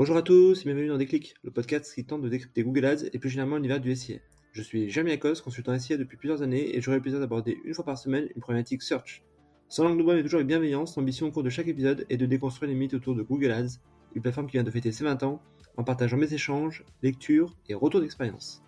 Bonjour 0.00 0.16
à 0.16 0.22
tous 0.22 0.62
et 0.62 0.64
bienvenue 0.64 0.88
dans 0.88 0.96
Déclic, 0.96 1.34
le 1.42 1.50
podcast 1.50 1.94
qui 1.94 2.06
tente 2.06 2.22
de 2.22 2.30
décrypter 2.30 2.62
Google 2.62 2.86
Ads 2.86 3.04
et 3.12 3.18
plus 3.18 3.28
généralement 3.28 3.56
l'univers 3.56 3.80
du 3.80 3.94
SIA. 3.94 4.16
Je 4.52 4.62
suis 4.62 4.88
Jérémy 4.88 5.12
Akos, 5.12 5.42
consultant 5.44 5.78
SIA 5.78 5.98
depuis 5.98 6.16
plusieurs 6.16 6.40
années 6.40 6.74
et 6.74 6.80
j'aurai 6.80 6.96
le 6.96 7.02
plaisir 7.02 7.20
d'aborder 7.20 7.58
une 7.66 7.74
fois 7.74 7.84
par 7.84 7.98
semaine 7.98 8.26
une 8.34 8.40
problématique 8.40 8.80
search. 8.80 9.22
Sans 9.68 9.84
langue 9.84 9.98
de 9.98 10.02
bois 10.02 10.14
mais 10.14 10.22
toujours 10.22 10.38
avec 10.38 10.46
bienveillance, 10.46 10.96
l'ambition 10.96 11.26
au 11.26 11.30
cours 11.30 11.42
de 11.42 11.50
chaque 11.50 11.68
épisode 11.68 12.06
est 12.08 12.16
de 12.16 12.24
déconstruire 12.24 12.70
les 12.70 12.78
mythes 12.78 12.94
autour 12.94 13.14
de 13.14 13.20
Google 13.20 13.50
Ads, 13.50 13.76
une 14.14 14.22
plateforme 14.22 14.46
qui 14.46 14.52
vient 14.52 14.62
de 14.62 14.70
fêter 14.70 14.90
ses 14.90 15.04
20 15.04 15.22
ans, 15.22 15.42
en 15.76 15.84
partageant 15.84 16.16
mes 16.16 16.32
échanges, 16.32 16.82
lectures 17.02 17.54
et 17.68 17.74
retours 17.74 18.00
d'expérience. 18.00 18.62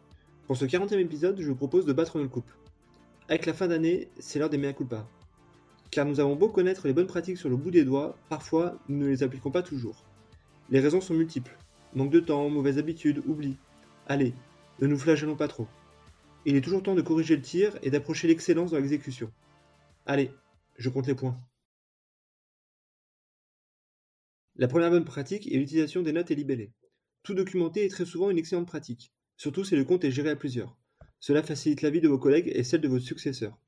Pour 0.47 0.59
ce 0.59 0.67
40e 0.67 0.99
épisode, 0.99 1.41
je 1.41 1.49
vous 1.49 1.57
propose 1.57 1.87
de 1.87 1.95
battre 1.95 2.19
notre 2.19 2.31
coupe. 2.31 2.53
Avec 3.31 3.47
la 3.47 3.55
fin 3.55 3.69
d'année, 3.69 4.11
c'est 4.19 4.39
l'heure 4.39 4.51
des 4.51 4.59
mea 4.59 4.75
culpa. 4.75 5.09
Car 5.91 6.05
nous 6.05 6.21
avons 6.21 6.37
beau 6.37 6.51
connaître 6.51 6.87
les 6.87 6.93
bonnes 6.93 7.07
pratiques 7.07 7.39
sur 7.39 7.49
le 7.49 7.57
bout 7.57 7.71
des 7.71 7.87
doigts, 7.87 8.19
parfois 8.29 8.79
nous 8.91 8.99
ne 8.99 9.09
les 9.09 9.23
appliquons 9.23 9.51
pas 9.51 9.63
toujours. 9.63 10.05
Les 10.73 10.81
raisons 10.81 11.03
sont 11.03 11.13
multiples. 11.13 11.55
Manque 11.93 12.11
de 12.11 12.21
temps, 12.21 12.49
mauvaises 12.49 12.79
habitudes, 12.79 13.23
oubli. 13.27 13.59
Allez, 14.07 14.33
ne 14.81 14.87
nous 14.87 14.97
flagellons 14.97 15.37
pas 15.37 15.47
trop. 15.47 15.69
Il 16.47 16.57
est 16.57 16.63
toujours 16.63 16.83
temps 16.83 16.95
de 16.95 17.03
corriger 17.03 17.37
le 17.37 17.43
tir 17.43 17.79
et 17.83 17.91
d'approcher 17.91 18.27
l'excellence 18.27 18.71
dans 18.71 18.79
l'exécution. 18.79 19.31
Allez, 20.07 20.31
je 20.79 20.89
compte 20.89 21.07
les 21.07 21.15
points. 21.15 21.39
La 24.57 24.67
première 24.67 24.89
bonne 24.89 25.05
pratique 25.05 25.47
est 25.47 25.59
l'utilisation 25.59 26.01
des 26.01 26.15
notes 26.15 26.31
et 26.31 26.35
libellés. 26.35 26.73
Tout 27.23 27.35
documenter 27.35 27.85
est 27.85 27.91
très 27.91 28.07
souvent 28.07 28.31
une 28.31 28.39
excellente 28.39 28.67
pratique, 28.67 29.13
surtout 29.37 29.65
si 29.65 29.77
le 29.77 29.85
compte 29.85 30.05
est 30.05 30.11
géré 30.11 30.31
à 30.31 30.37
plusieurs. 30.37 30.79
Cela 31.21 31.43
facilite 31.43 31.83
la 31.83 31.91
vie 31.91 32.01
de 32.01 32.09
vos 32.09 32.19
collègues 32.19 32.51
et 32.51 32.65
celle 32.65 32.81
de 32.81 32.89
vos 32.89 32.99
successeurs. 32.99 33.59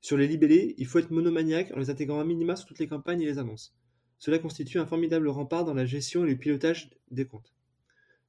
Sur 0.00 0.16
les 0.16 0.26
libellés, 0.26 0.74
il 0.78 0.86
faut 0.86 1.00
être 1.00 1.10
monomaniaque 1.10 1.72
en 1.76 1.80
les 1.80 1.90
intégrant 1.90 2.18
à 2.18 2.24
minima 2.24 2.56
sur 2.56 2.66
toutes 2.66 2.78
les 2.78 2.88
campagnes 2.88 3.20
et 3.20 3.26
les 3.26 3.38
annonces. 3.38 3.76
Cela 4.18 4.38
constitue 4.38 4.78
un 4.78 4.86
formidable 4.86 5.28
rempart 5.28 5.64
dans 5.64 5.74
la 5.74 5.86
gestion 5.86 6.24
et 6.24 6.30
le 6.30 6.36
pilotage 6.36 6.90
des 7.10 7.26
comptes. 7.26 7.54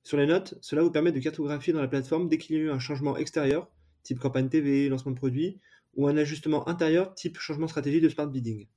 Sur 0.03 0.17
les 0.17 0.25
notes, 0.25 0.57
cela 0.61 0.83
vous 0.83 0.91
permet 0.91 1.11
de 1.11 1.19
cartographier 1.19 1.73
dans 1.73 1.81
la 1.81 1.87
plateforme 1.87 2.29
dès 2.29 2.37
qu'il 2.37 2.55
y 2.55 2.59
a 2.59 2.61
eu 2.61 2.69
un 2.69 2.79
changement 2.79 3.17
extérieur, 3.17 3.69
type 4.03 4.19
campagne 4.19 4.49
TV, 4.49 4.89
lancement 4.89 5.11
de 5.11 5.17
produit, 5.17 5.59
ou 5.95 6.07
un 6.07 6.15
ajustement 6.15 6.67
intérieur, 6.67 7.13
type 7.13 7.37
changement 7.37 7.67
stratégie 7.67 8.01
de 8.01 8.09
smart 8.09 8.27
bidding. 8.27 8.67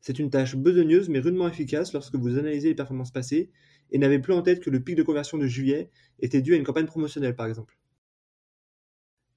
C'est 0.00 0.18
une 0.18 0.30
tâche 0.30 0.56
besogneuse 0.56 1.08
mais 1.08 1.18
rudement 1.18 1.48
efficace 1.48 1.92
lorsque 1.92 2.14
vous 2.14 2.38
analysez 2.38 2.68
les 2.68 2.74
performances 2.74 3.10
passées 3.10 3.50
et 3.90 3.98
n'avez 3.98 4.18
plus 4.18 4.32
en 4.32 4.42
tête 4.42 4.60
que 4.60 4.70
le 4.70 4.80
pic 4.80 4.96
de 4.96 5.02
conversion 5.02 5.38
de 5.38 5.46
juillet 5.46 5.90
était 6.20 6.42
dû 6.42 6.54
à 6.54 6.56
une 6.56 6.64
campagne 6.64 6.86
promotionnelle 6.86 7.34
par 7.34 7.46
exemple. 7.46 7.78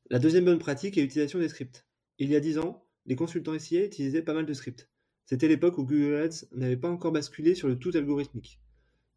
La 0.09 0.19
deuxième 0.19 0.45
bonne 0.45 0.59
pratique 0.59 0.97
est 0.97 1.01
l'utilisation 1.01 1.39
des 1.39 1.49
scripts. 1.49 1.85
Il 2.17 2.29
y 2.29 2.35
a 2.35 2.39
10 2.39 2.57
ans, 2.57 2.85
les 3.05 3.15
consultants 3.15 3.57
SIA 3.57 3.85
utilisaient 3.85 4.23
pas 4.23 4.33
mal 4.33 4.45
de 4.45 4.53
scripts. 4.53 4.89
C'était 5.29 5.47
l'époque 5.47 5.77
où 5.77 5.85
Google 5.85 6.15
Ads 6.15 6.47
n'avait 6.53 6.75
pas 6.75 6.89
encore 6.89 7.11
basculé 7.11 7.53
sur 7.53 7.67
le 7.67 7.77
tout 7.77 7.91
algorithmique. 7.93 8.59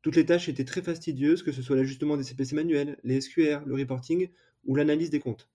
Toutes 0.02 0.16
les 0.16 0.26
tâches 0.26 0.46
étaient 0.50 0.66
très 0.66 0.82
fastidieuses, 0.82 1.42
que 1.42 1.52
ce 1.52 1.62
soit 1.62 1.74
l'ajustement 1.74 2.18
des 2.18 2.22
CPC 2.22 2.54
manuels, 2.54 2.98
les 3.02 3.18
SQR, 3.18 3.64
le 3.64 3.76
reporting 3.76 4.28
ou 4.66 4.74
l'analyse 4.74 5.08
des 5.08 5.20
comptes. 5.20 5.48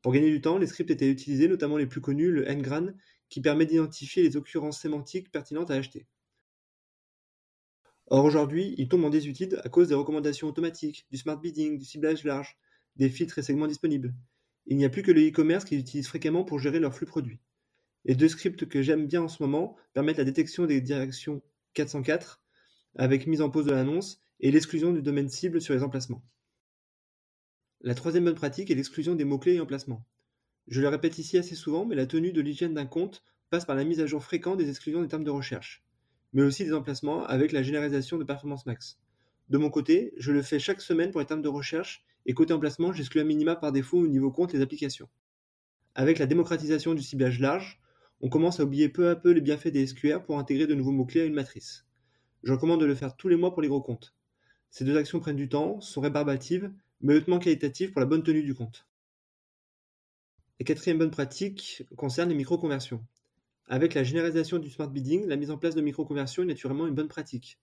Pour 0.00 0.14
gagner 0.14 0.30
du 0.30 0.40
temps, 0.40 0.56
les 0.56 0.66
scripts 0.66 0.90
étaient 0.90 1.10
utilisés, 1.10 1.46
notamment 1.46 1.76
les 1.76 1.86
plus 1.86 2.00
connus, 2.00 2.32
le 2.32 2.46
ngran, 2.50 2.86
qui 3.28 3.42
permet 3.42 3.66
d'identifier 3.66 4.22
les 4.22 4.38
occurrences 4.38 4.80
sémantiques 4.80 5.30
pertinentes 5.30 5.70
à 5.70 5.74
acheter. 5.74 6.06
Or 8.06 8.24
aujourd'hui, 8.24 8.74
il 8.78 8.88
tombe 8.88 9.04
en 9.04 9.10
désuétude 9.10 9.60
à 9.62 9.68
cause 9.68 9.88
des 9.88 9.94
recommandations 9.94 10.48
automatiques, 10.48 11.06
du 11.10 11.18
smart 11.18 11.38
bidding, 11.38 11.76
du 11.76 11.84
ciblage 11.84 12.24
large, 12.24 12.56
des 12.96 13.10
filtres 13.10 13.40
et 13.40 13.42
segments 13.42 13.66
disponibles. 13.66 14.14
Il 14.68 14.78
n'y 14.78 14.86
a 14.86 14.88
plus 14.88 15.02
que 15.02 15.12
le 15.12 15.28
e-commerce 15.28 15.66
qui 15.66 15.76
l'utilise 15.76 16.08
fréquemment 16.08 16.44
pour 16.44 16.60
gérer 16.60 16.80
leurs 16.80 16.94
flux 16.94 17.04
produits. 17.04 17.40
Les 18.04 18.14
deux 18.14 18.28
scripts 18.28 18.66
que 18.68 18.82
j'aime 18.82 19.06
bien 19.06 19.22
en 19.22 19.28
ce 19.28 19.42
moment 19.42 19.76
permettent 19.92 20.18
la 20.18 20.24
détection 20.24 20.66
des 20.66 20.80
directions 20.80 21.42
404 21.74 22.40
avec 22.96 23.26
mise 23.26 23.42
en 23.42 23.50
pause 23.50 23.66
de 23.66 23.72
l'annonce 23.72 24.20
et 24.40 24.50
l'exclusion 24.50 24.92
du 24.92 25.02
domaine 25.02 25.28
cible 25.28 25.60
sur 25.60 25.74
les 25.74 25.82
emplacements. 25.82 26.22
La 27.80 27.94
troisième 27.94 28.24
bonne 28.24 28.34
pratique 28.34 28.70
est 28.70 28.74
l'exclusion 28.74 29.14
des 29.14 29.24
mots-clés 29.24 29.54
et 29.54 29.60
emplacements. 29.60 30.04
Je 30.66 30.80
le 30.80 30.88
répète 30.88 31.18
ici 31.18 31.38
assez 31.38 31.54
souvent, 31.54 31.86
mais 31.86 31.94
la 31.94 32.06
tenue 32.06 32.32
de 32.32 32.40
l'hygiène 32.40 32.74
d'un 32.74 32.86
compte 32.86 33.22
passe 33.50 33.64
par 33.64 33.76
la 33.76 33.84
mise 33.84 34.00
à 34.00 34.06
jour 34.06 34.22
fréquente 34.22 34.58
des 34.58 34.68
exclusions 34.68 35.00
des 35.00 35.08
termes 35.08 35.24
de 35.24 35.30
recherche, 35.30 35.84
mais 36.32 36.42
aussi 36.42 36.64
des 36.64 36.74
emplacements 36.74 37.24
avec 37.24 37.52
la 37.52 37.62
généralisation 37.62 38.18
de 38.18 38.24
Performance 38.24 38.66
Max. 38.66 38.98
De 39.48 39.58
mon 39.58 39.70
côté, 39.70 40.12
je 40.18 40.32
le 40.32 40.42
fais 40.42 40.58
chaque 40.58 40.80
semaine 40.80 41.10
pour 41.10 41.20
les 41.20 41.26
termes 41.26 41.42
de 41.42 41.48
recherche 41.48 42.04
et 42.26 42.34
côté 42.34 42.52
emplacement, 42.52 42.92
j'exclus 42.92 43.20
à 43.20 43.24
minima 43.24 43.56
par 43.56 43.72
défaut 43.72 43.98
au 43.98 44.06
niveau 44.06 44.30
compte 44.30 44.52
les 44.52 44.60
applications. 44.60 45.08
Avec 45.94 46.18
la 46.18 46.26
démocratisation 46.26 46.94
du 46.94 47.02
ciblage 47.02 47.40
large, 47.40 47.80
on 48.20 48.28
commence 48.28 48.58
à 48.60 48.64
oublier 48.64 48.88
peu 48.88 49.10
à 49.10 49.16
peu 49.16 49.30
les 49.30 49.40
bienfaits 49.40 49.68
des 49.68 49.86
SQR 49.86 50.22
pour 50.24 50.38
intégrer 50.38 50.66
de 50.66 50.74
nouveaux 50.74 50.92
mots-clés 50.92 51.20
à 51.20 51.24
une 51.24 51.34
matrice. 51.34 51.86
Je 52.42 52.52
recommande 52.52 52.80
de 52.80 52.86
le 52.86 52.94
faire 52.94 53.16
tous 53.16 53.28
les 53.28 53.36
mois 53.36 53.52
pour 53.52 53.62
les 53.62 53.68
gros 53.68 53.80
comptes. 53.80 54.14
Ces 54.70 54.84
deux 54.84 54.96
actions 54.96 55.20
prennent 55.20 55.36
du 55.36 55.48
temps, 55.48 55.80
sont 55.80 56.00
rébarbatives, 56.00 56.72
mais 57.00 57.14
hautement 57.14 57.38
qualitatives 57.38 57.92
pour 57.92 58.00
la 58.00 58.06
bonne 58.06 58.22
tenue 58.22 58.42
du 58.42 58.54
compte. 58.54 58.86
La 60.58 60.64
quatrième 60.64 60.98
bonne 60.98 61.12
pratique 61.12 61.84
concerne 61.96 62.28
les 62.28 62.34
micro-conversions. 62.34 63.04
Avec 63.68 63.94
la 63.94 64.02
généralisation 64.02 64.58
du 64.58 64.70
smart 64.70 64.88
bidding, 64.88 65.26
la 65.26 65.36
mise 65.36 65.50
en 65.50 65.58
place 65.58 65.74
de 65.74 65.80
micro-conversions 65.80 66.42
est 66.42 66.46
naturellement 66.46 66.86
une 66.86 66.94
bonne 66.94 67.08
pratique. 67.08 67.60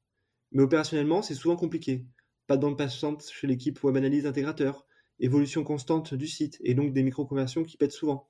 Mais 0.51 0.63
opérationnellement, 0.63 1.21
c'est 1.21 1.35
souvent 1.35 1.57
compliqué. 1.57 2.05
Pas 2.47 2.55
de 2.55 2.61
bande 2.61 2.77
passante 2.77 3.27
chez 3.29 3.47
l'équipe 3.47 3.83
web 3.83 3.97
analyse 3.97 4.25
intégrateur, 4.25 4.87
évolution 5.19 5.63
constante 5.63 6.13
du 6.13 6.27
site 6.27 6.59
et 6.63 6.73
donc 6.73 6.93
des 6.93 7.03
micro-conversions 7.03 7.63
qui 7.63 7.75
pètent 7.75 7.91
souvent. 7.91 8.29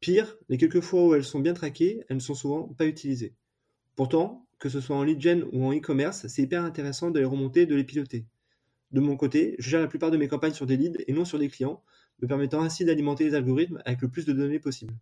Pire, 0.00 0.36
les 0.48 0.58
quelques 0.58 0.80
fois 0.80 1.06
où 1.06 1.14
elles 1.14 1.24
sont 1.24 1.40
bien 1.40 1.54
traquées, 1.54 2.04
elles 2.08 2.16
ne 2.16 2.20
sont 2.20 2.34
souvent 2.34 2.68
pas 2.68 2.86
utilisées. 2.86 3.34
Pourtant, 3.94 4.46
que 4.58 4.68
ce 4.68 4.80
soit 4.80 4.96
en 4.96 5.02
lead 5.02 5.20
gen 5.20 5.44
ou 5.52 5.64
en 5.64 5.72
e-commerce, 5.72 6.26
c'est 6.26 6.42
hyper 6.42 6.64
intéressant 6.64 7.10
de 7.10 7.18
les 7.18 7.24
remonter 7.24 7.62
et 7.62 7.66
de 7.66 7.74
les 7.74 7.84
piloter. 7.84 8.26
De 8.92 9.00
mon 9.00 9.16
côté, 9.16 9.56
je 9.58 9.70
gère 9.70 9.80
la 9.80 9.88
plupart 9.88 10.10
de 10.10 10.16
mes 10.16 10.28
campagnes 10.28 10.54
sur 10.54 10.66
des 10.66 10.76
leads 10.76 11.02
et 11.06 11.12
non 11.12 11.24
sur 11.24 11.38
des 11.38 11.48
clients, 11.48 11.82
me 12.20 12.28
permettant 12.28 12.62
ainsi 12.62 12.84
d'alimenter 12.84 13.24
les 13.24 13.34
algorithmes 13.34 13.82
avec 13.84 14.00
le 14.00 14.08
plus 14.08 14.24
de 14.24 14.32
données 14.32 14.60
possible. 14.60 14.94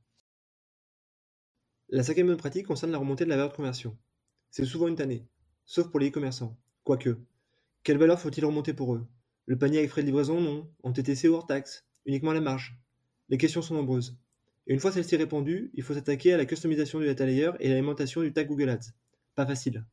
La 1.91 2.03
cinquième 2.03 2.29
bonne 2.29 2.37
pratique 2.37 2.67
concerne 2.67 2.93
la 2.93 2.99
remontée 2.99 3.25
de 3.25 3.31
la 3.31 3.37
valeur 3.37 3.51
de 3.51 3.57
conversion. 3.57 3.97
C'est 4.51 4.65
souvent 4.65 4.89
une 4.89 4.97
tannée, 4.97 5.27
sauf 5.65 5.89
pour 5.89 6.01
les 6.01 6.09
e-commerçants. 6.09 6.59
Quoique, 6.83 7.19
quelle 7.83 7.99
valeur 7.99 8.19
faut-il 8.19 8.45
remonter 8.45 8.73
pour 8.73 8.95
eux? 8.95 9.07
Le 9.47 9.59
panier 9.59 9.79
avec 9.79 9.91
frais 9.91 10.01
de 10.01 10.07
livraison, 10.07 10.41
non. 10.41 10.71
En 10.83 10.93
TTC 10.93 11.29
ou 11.29 11.35
hors 11.35 11.47
taxe? 11.47 11.85
Uniquement 12.07 12.33
la 12.33 12.41
marge? 12.41 12.79
Les 13.29 13.37
questions 13.37 13.63
sont 13.63 13.75
nombreuses. 13.75 14.19
Et 14.67 14.73
une 14.73 14.81
fois 14.81 14.93
celle-ci 14.93 15.17
répandue, 15.17 15.71
il 15.75 15.83
faut 15.83 15.95
s'attaquer 15.95 16.33
à 16.33 16.37
la 16.37 16.47
customisation 16.47 16.99
du 16.99 17.07
data 17.07 17.27
layer 17.27 17.51
et 17.61 17.69
l'alimentation 17.69 18.23
du 18.23 18.33
tag 18.33 18.49
Google 18.49 18.71
Ads. 18.71 18.93
Pas 19.35 19.47
facile. 19.47 19.85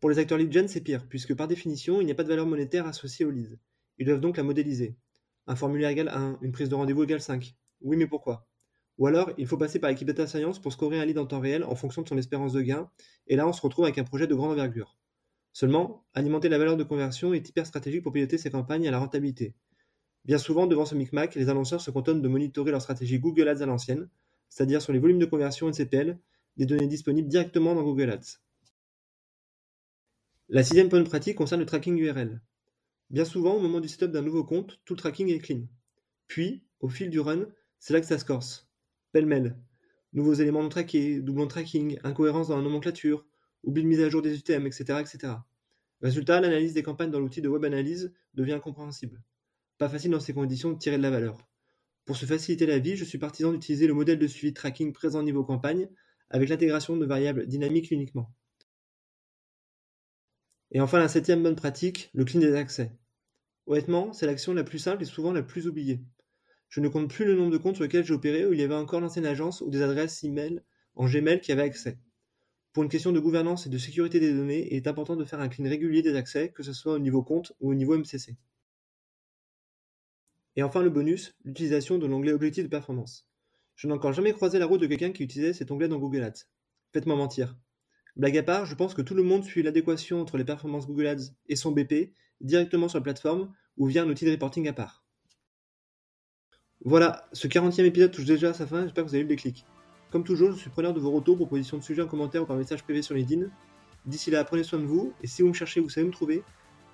Pour 0.00 0.10
les 0.10 0.18
acteurs 0.18 0.38
lead 0.38 0.52
gen, 0.52 0.66
c'est 0.66 0.80
pire, 0.80 1.06
puisque 1.08 1.34
par 1.34 1.46
définition, 1.46 2.00
il 2.00 2.06
n'y 2.06 2.12
a 2.12 2.14
pas 2.14 2.24
de 2.24 2.28
valeur 2.28 2.46
monétaire 2.46 2.86
associée 2.86 3.24
au 3.24 3.30
lead. 3.30 3.58
Ils 3.98 4.06
doivent 4.06 4.20
donc 4.20 4.36
la 4.36 4.42
modéliser. 4.42 4.96
Un 5.46 5.56
formulaire 5.56 5.90
égale 5.90 6.08
1, 6.08 6.38
une 6.42 6.52
prise 6.52 6.68
de 6.68 6.74
rendez-vous 6.74 7.04
égale 7.04 7.20
5. 7.20 7.54
Oui, 7.82 7.96
mais 7.96 8.06
pourquoi? 8.06 8.48
Ou 8.98 9.06
alors, 9.06 9.30
il 9.38 9.46
faut 9.46 9.56
passer 9.56 9.78
par 9.78 9.90
l'équipe 9.90 10.06
data 10.06 10.26
science 10.26 10.58
pour 10.58 10.72
scorer 10.72 10.98
un 10.98 11.04
lead 11.04 11.18
en 11.18 11.26
temps 11.26 11.40
réel 11.40 11.64
en 11.64 11.74
fonction 11.74 12.02
de 12.02 12.08
son 12.08 12.18
espérance 12.18 12.52
de 12.52 12.62
gain, 12.62 12.90
et 13.26 13.36
là, 13.36 13.46
on 13.46 13.52
se 13.52 13.62
retrouve 13.62 13.84
avec 13.84 13.98
un 13.98 14.04
projet 14.04 14.26
de 14.26 14.34
grande 14.34 14.52
envergure. 14.52 14.98
Seulement, 15.52 16.06
alimenter 16.14 16.48
la 16.48 16.58
valeur 16.58 16.76
de 16.76 16.84
conversion 16.84 17.34
est 17.34 17.48
hyper 17.48 17.66
stratégique 17.66 18.02
pour 18.02 18.12
piloter 18.12 18.38
ces 18.38 18.50
campagnes 18.50 18.86
à 18.88 18.90
la 18.90 18.98
rentabilité. 18.98 19.54
Bien 20.24 20.38
souvent, 20.38 20.66
devant 20.66 20.84
ce 20.84 20.94
micmac, 20.94 21.34
les 21.34 21.48
annonceurs 21.48 21.80
se 21.80 21.90
contentent 21.90 22.22
de 22.22 22.28
monitorer 22.28 22.70
leur 22.70 22.82
stratégie 22.82 23.18
Google 23.18 23.48
Ads 23.48 23.62
à 23.62 23.66
l'ancienne, 23.66 24.08
c'est-à-dire 24.48 24.82
sur 24.82 24.92
les 24.92 24.98
volumes 24.98 25.18
de 25.18 25.26
conversion 25.26 25.70
et 25.70 26.18
des 26.56 26.66
données 26.66 26.86
disponibles 26.86 27.28
directement 27.28 27.74
dans 27.74 27.82
Google 27.82 28.10
Ads. 28.10 28.38
La 30.48 30.62
sixième 30.64 30.88
bonne 30.88 31.04
pratique 31.04 31.36
concerne 31.36 31.60
le 31.60 31.66
tracking 31.66 31.96
URL. 31.96 32.40
Bien 33.08 33.24
souvent, 33.24 33.54
au 33.54 33.60
moment 33.60 33.80
du 33.80 33.88
setup 33.88 34.10
d'un 34.10 34.22
nouveau 34.22 34.44
compte, 34.44 34.80
tout 34.84 34.94
le 34.94 34.98
tracking 34.98 35.28
est 35.28 35.38
clean. 35.38 35.62
Puis, 36.26 36.64
au 36.80 36.88
fil 36.88 37.08
du 37.08 37.20
run, 37.20 37.46
c'est 37.78 37.92
là 37.92 38.00
que 38.00 38.06
ça 38.06 38.18
se 38.18 38.24
corse. 38.24 38.68
Pêle-mêle. 39.12 39.56
Nouveaux 40.12 40.34
éléments 40.34 40.62
non 40.62 40.68
traqués, 40.68 41.20
doublons 41.20 41.44
de 41.44 41.50
tracking, 41.50 41.98
incohérence 42.02 42.48
dans 42.48 42.56
la 42.56 42.62
nomenclature, 42.62 43.24
oubli 43.62 43.82
de 43.82 43.88
mise 43.88 44.00
à 44.00 44.08
jour 44.08 44.22
des 44.22 44.36
UTM, 44.36 44.66
etc. 44.66 45.00
etc. 45.00 45.34
Résultat, 46.02 46.40
l'analyse 46.40 46.74
des 46.74 46.82
campagnes 46.82 47.10
dans 47.10 47.20
l'outil 47.20 47.42
de 47.42 47.48
web 47.48 47.64
analyse 47.64 48.12
devient 48.34 48.54
incompréhensible. 48.54 49.22
Pas 49.80 49.88
facile 49.88 50.10
dans 50.10 50.20
ces 50.20 50.34
conditions 50.34 50.72
de 50.72 50.78
tirer 50.78 50.98
de 50.98 51.02
la 51.02 51.08
valeur. 51.08 51.38
Pour 52.04 52.14
se 52.14 52.26
faciliter 52.26 52.66
la 52.66 52.78
vie, 52.78 52.96
je 52.96 53.04
suis 53.06 53.16
partisan 53.16 53.50
d'utiliser 53.50 53.86
le 53.86 53.94
modèle 53.94 54.18
de 54.18 54.26
suivi 54.26 54.52
tracking 54.52 54.92
présent 54.92 55.22
niveau 55.22 55.42
campagne 55.42 55.88
avec 56.28 56.50
l'intégration 56.50 56.98
de 56.98 57.06
variables 57.06 57.46
dynamiques 57.46 57.90
uniquement. 57.90 58.30
Et 60.70 60.82
enfin, 60.82 60.98
la 60.98 61.08
septième 61.08 61.42
bonne 61.42 61.56
pratique, 61.56 62.10
le 62.12 62.26
clean 62.26 62.40
des 62.40 62.56
accès. 62.56 62.92
Honnêtement, 63.64 64.12
c'est 64.12 64.26
l'action 64.26 64.52
la 64.52 64.64
plus 64.64 64.78
simple 64.78 65.02
et 65.02 65.06
souvent 65.06 65.32
la 65.32 65.42
plus 65.42 65.66
oubliée. 65.66 66.04
Je 66.68 66.80
ne 66.80 66.88
compte 66.88 67.08
plus 67.08 67.24
le 67.24 67.34
nombre 67.34 67.50
de 67.50 67.56
comptes 67.56 67.76
sur 67.76 67.84
lesquels 67.84 68.04
j'ai 68.04 68.12
opéré 68.12 68.44
où 68.44 68.52
il 68.52 68.60
y 68.60 68.62
avait 68.62 68.74
encore 68.74 69.00
l'ancienne 69.00 69.24
agence 69.24 69.62
ou 69.62 69.70
des 69.70 69.80
adresses 69.80 70.22
email 70.24 70.60
en 70.94 71.06
Gmail 71.06 71.40
qui 71.40 71.52
avaient 71.52 71.62
accès. 71.62 71.98
Pour 72.74 72.82
une 72.82 72.90
question 72.90 73.12
de 73.12 73.18
gouvernance 73.18 73.66
et 73.66 73.70
de 73.70 73.78
sécurité 73.78 74.20
des 74.20 74.34
données, 74.34 74.68
il 74.70 74.76
est 74.76 74.88
important 74.88 75.16
de 75.16 75.24
faire 75.24 75.40
un 75.40 75.48
clean 75.48 75.70
régulier 75.70 76.02
des 76.02 76.16
accès, 76.16 76.50
que 76.50 76.62
ce 76.62 76.74
soit 76.74 76.92
au 76.92 76.98
niveau 76.98 77.22
compte 77.22 77.54
ou 77.60 77.70
au 77.70 77.74
niveau 77.74 77.96
MCC. 77.96 78.36
Et 80.56 80.62
enfin 80.62 80.82
le 80.82 80.90
bonus, 80.90 81.34
l'utilisation 81.44 81.98
de 81.98 82.06
l'onglet 82.06 82.32
Objectif 82.32 82.64
de 82.64 82.68
performance. 82.68 83.28
Je 83.76 83.86
n'ai 83.86 83.94
encore 83.94 84.12
jamais 84.12 84.32
croisé 84.32 84.58
la 84.58 84.66
route 84.66 84.80
de 84.80 84.86
quelqu'un 84.86 85.12
qui 85.12 85.22
utilisait 85.22 85.52
cet 85.52 85.70
onglet 85.70 85.88
dans 85.88 85.98
Google 85.98 86.22
Ads. 86.22 86.44
Faites-moi 86.92 87.16
mentir. 87.16 87.56
Blague 88.16 88.36
à 88.36 88.42
part, 88.42 88.66
je 88.66 88.74
pense 88.74 88.94
que 88.94 89.02
tout 89.02 89.14
le 89.14 89.22
monde 89.22 89.44
suit 89.44 89.62
l'adéquation 89.62 90.20
entre 90.20 90.36
les 90.36 90.44
performances 90.44 90.86
Google 90.86 91.06
Ads 91.06 91.32
et 91.48 91.56
son 91.56 91.72
BP 91.72 92.12
directement 92.40 92.88
sur 92.88 92.98
la 92.98 93.04
plateforme 93.04 93.52
ou 93.76 93.86
via 93.86 94.02
un 94.02 94.08
outil 94.08 94.24
de 94.24 94.32
reporting 94.32 94.68
à 94.68 94.72
part. 94.72 95.04
Voilà, 96.84 97.28
ce 97.32 97.46
40e 97.46 97.84
épisode 97.84 98.10
touche 98.10 98.24
déjà 98.24 98.50
à 98.50 98.54
sa 98.54 98.66
fin, 98.66 98.82
j'espère 98.82 99.04
que 99.04 99.08
vous 99.08 99.14
avez 99.14 99.22
eu 99.22 99.26
le 99.26 99.28
déclic. 99.28 99.64
Comme 100.10 100.24
toujours, 100.24 100.52
je 100.52 100.56
suis 100.56 100.70
preneur 100.70 100.92
de 100.92 101.00
vos 101.00 101.10
retours, 101.10 101.36
propositions 101.36 101.78
de 101.78 101.82
sujets 101.82 102.02
en 102.02 102.06
commentaire 102.06 102.42
ou 102.42 102.46
par 102.46 102.56
message 102.56 102.82
privé 102.82 103.02
sur 103.02 103.14
LinkedIn. 103.14 103.46
D'ici 104.06 104.30
là, 104.30 104.42
prenez 104.44 104.64
soin 104.64 104.78
de 104.78 104.86
vous, 104.86 105.12
et 105.22 105.26
si 105.26 105.42
vous 105.42 105.48
me 105.48 105.52
cherchez, 105.54 105.80
vous 105.80 105.90
savez 105.90 106.06
me 106.06 106.12
trouver. 106.12 106.42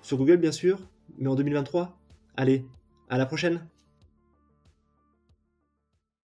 Sur 0.01 0.17
Google 0.17 0.37
bien 0.37 0.51
sûr, 0.51 0.79
mais 1.17 1.27
en 1.27 1.35
2023. 1.35 1.97
Allez, 2.35 2.65
à 3.09 3.17
la 3.17 3.25
prochaine 3.25 3.61